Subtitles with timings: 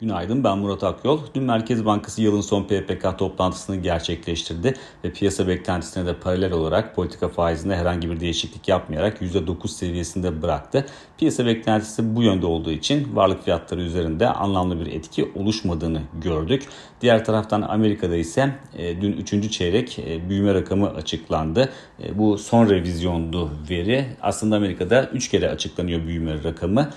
[0.00, 1.20] Günaydın ben Murat Akyol.
[1.34, 4.74] Dün Merkez Bankası yılın son PPK toplantısını gerçekleştirdi
[5.04, 10.86] ve piyasa beklentisine de paralel olarak politika faizinde herhangi bir değişiklik yapmayarak %9 seviyesinde bıraktı.
[11.18, 16.62] Piyasa beklentisi bu yönde olduğu için varlık fiyatları üzerinde anlamlı bir etki oluşmadığını gördük.
[17.00, 19.52] Diğer taraftan Amerika'da ise e, dün 3.
[19.52, 21.72] çeyrek e, büyüme rakamı açıklandı.
[22.02, 24.06] E, bu son revizyondu veri.
[24.22, 26.90] Aslında Amerika'da 3 kere açıklanıyor büyüme rakamı.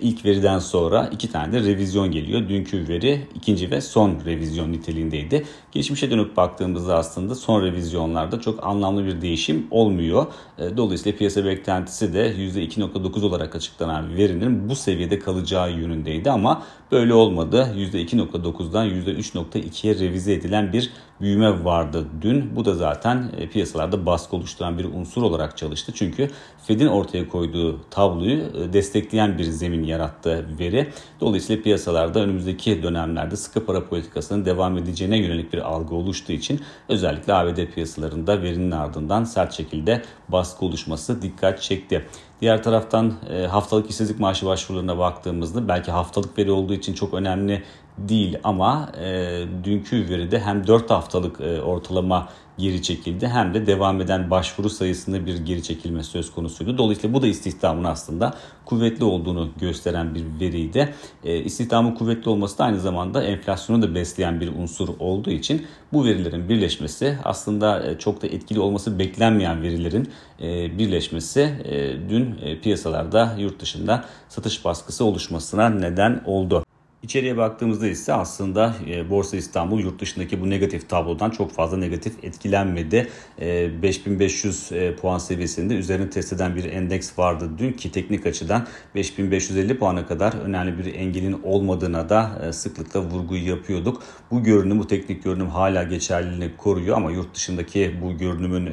[0.00, 2.48] İlk veriden sonra 2 tane de revizyon geliyor geliyor.
[2.48, 5.44] Dünkü veri ikinci ve son revizyon niteliğindeydi.
[5.72, 10.26] Geçmişe dönüp baktığımızda aslında son revizyonlarda çok anlamlı bir değişim olmuyor.
[10.58, 16.62] E, dolayısıyla piyasa beklentisi de %2.9 olarak açıklanan verinin bu seviyede kalacağı yönündeydi ama
[16.92, 17.74] böyle olmadı.
[17.76, 22.56] %2.9'dan %3.2'ye revize edilen bir büyüme vardı dün.
[22.56, 25.92] Bu da zaten e, piyasalarda baskı oluşturan bir unsur olarak çalıştı.
[25.94, 26.30] Çünkü
[26.66, 30.88] Fed'in ortaya koyduğu tabloyu e, destekleyen bir zemin yarattı veri.
[31.20, 37.34] Dolayısıyla piyasalarda önümüzdeki dönemlerde sıkı para politikasının devam edeceğine yönelik bir algı oluştuğu için özellikle
[37.34, 42.06] ABD piyasalarında verinin ardından sert şekilde baskı oluşması dikkat çekti.
[42.40, 47.62] Diğer taraftan e, haftalık işsizlik maaşı başvurularına baktığımızda belki haftalık veri olduğu için çok önemli
[47.98, 54.00] değil ama e, dünkü veride hem 4 haftalık e, ortalama geri çekildi hem de devam
[54.00, 56.78] eden başvuru sayısında bir geri çekilme söz konusuydu.
[56.78, 60.94] Dolayısıyla bu da istihdamın aslında kuvvetli olduğunu gösteren bir veriydi.
[61.24, 66.04] E, istihdamın kuvvetli olması da aynı zamanda enflasyonu da besleyen bir unsur olduğu için bu
[66.04, 70.08] verilerin birleşmesi aslında e, çok da etkili olması beklenmeyen verilerin
[70.40, 76.64] e, birleşmesi e, dün e, piyasalarda yurt dışında satış baskısı oluşmasına neden oldu.
[77.02, 82.24] İçeriye baktığımızda ise aslında e, Borsa İstanbul yurt dışındaki bu negatif tablodan çok fazla negatif
[82.24, 83.08] etkilenmedi.
[83.40, 88.66] E, 5500 e, puan seviyesinde üzerine test eden bir endeks vardı dün ki teknik açıdan
[88.94, 94.02] 5550 puana kadar önemli bir engelin olmadığına da sıklıkla vurgu yapıyorduk.
[94.30, 98.66] Bu görünüm, bu teknik görünüm hala geçerliliğini koruyor ama yurt dışındaki bu görünümün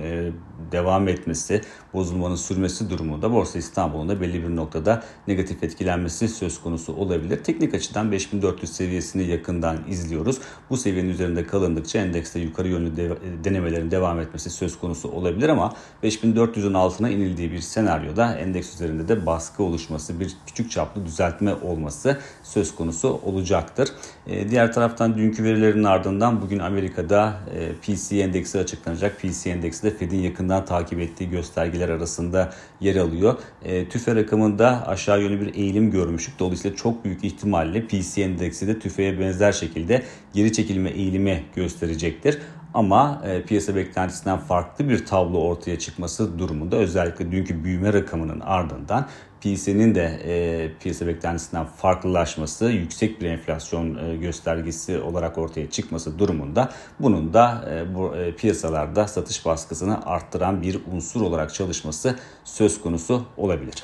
[0.72, 1.62] devam etmesi,
[1.94, 7.44] bozulmanın sürmesi durumunda Borsa İstanbul'un da belli bir noktada negatif etkilenmesi söz konusu olabilir.
[7.44, 10.38] Teknik açıdan 5400 seviyesini yakından izliyoruz.
[10.70, 13.12] Bu seviyenin üzerinde kalındıkça endekste yukarı yönlü de,
[13.44, 15.74] denemelerin devam etmesi söz konusu olabilir ama
[16.04, 22.18] 5400'ün altına inildiği bir senaryoda endeks üzerinde de baskı oluşması, bir küçük çaplı düzeltme olması
[22.44, 23.90] söz konusu olacaktır.
[24.28, 29.22] E, diğer taraftan dünkü verilerin ardından bugün Amerika'da e, PC endeksi açıklanacak.
[29.22, 33.40] PC endeksi de Fed'in yakından takip ettiği göstergeler arasında yer alıyor.
[33.64, 36.40] E, TÜFE rakamında aşağı yönlü bir eğilim görmüştük.
[36.40, 42.38] Dolayısıyla çok büyük ihtimalle PC endeksi de tüfeğe benzer şekilde geri çekilme eğilimi gösterecektir.
[42.76, 49.08] Ama e, piyasa beklentisinden farklı bir tablo ortaya çıkması durumunda özellikle dünkü büyüme rakamının ardından
[49.42, 56.70] PC'nin de e, piyasa beklentisinden farklılaşması, yüksek bir enflasyon e, göstergesi olarak ortaya çıkması durumunda
[57.00, 63.26] bunun da e, bu e, piyasalarda satış baskısını arttıran bir unsur olarak çalışması söz konusu
[63.38, 63.84] olabilir.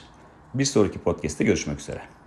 [0.54, 2.21] Bir sonraki podcast'te görüşmek üzere.